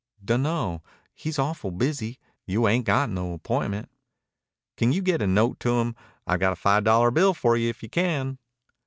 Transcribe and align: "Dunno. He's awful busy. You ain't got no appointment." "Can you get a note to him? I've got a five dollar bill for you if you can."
"Dunno. 0.25 0.81
He's 1.13 1.37
awful 1.37 1.69
busy. 1.69 2.17
You 2.47 2.67
ain't 2.67 2.85
got 2.87 3.11
no 3.11 3.33
appointment." 3.33 3.87
"Can 4.75 4.91
you 4.91 5.03
get 5.03 5.21
a 5.21 5.27
note 5.27 5.59
to 5.59 5.79
him? 5.79 5.95
I've 6.25 6.39
got 6.39 6.53
a 6.53 6.55
five 6.55 6.83
dollar 6.85 7.11
bill 7.11 7.35
for 7.35 7.55
you 7.55 7.69
if 7.69 7.83
you 7.83 7.89
can." 7.89 8.39